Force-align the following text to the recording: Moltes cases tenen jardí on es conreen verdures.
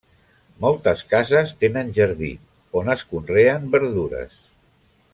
Moltes 0.63 1.03
cases 1.11 1.53
tenen 1.65 1.93
jardí 1.99 2.31
on 2.83 2.91
es 2.97 3.07
conreen 3.13 3.71
verdures. 3.79 4.43